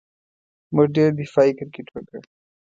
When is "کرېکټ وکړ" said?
1.59-2.19